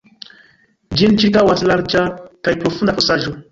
[1.01, 2.03] Ĝin ĉirkaŭas larĝa
[2.49, 3.39] kaj profunda fosaĵo.